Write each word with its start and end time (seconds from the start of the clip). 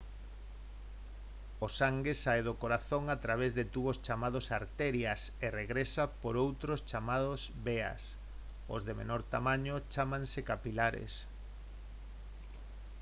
o 1.65 1.67
sangue 1.79 2.13
sae 2.23 2.41
do 2.47 2.53
corazón 2.63 3.03
a 3.09 3.17
través 3.25 3.51
de 3.57 3.65
tubos 3.73 4.01
chamados 4.05 4.45
arterias 4.59 5.21
e 5.45 5.47
regresa 5.59 6.03
por 6.21 6.33
outros 6.45 6.79
chamados 6.89 7.39
veas 7.67 8.01
os 8.75 8.81
de 8.87 8.93
menor 8.99 9.21
tamaño 9.33 9.75
chámanse 9.93 10.39
capilares 10.51 11.13